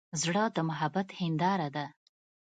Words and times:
زړه 0.21 0.43
د 0.55 0.57
محبت 0.69 1.07
هنداره 1.19 1.67
ده. 1.75 1.85